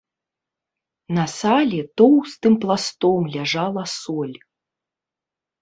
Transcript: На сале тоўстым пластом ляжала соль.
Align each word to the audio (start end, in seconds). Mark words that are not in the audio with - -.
На 1.17 1.25
сале 1.33 1.81
тоўстым 2.01 2.53
пластом 2.63 3.29
ляжала 3.37 3.83
соль. 3.99 4.37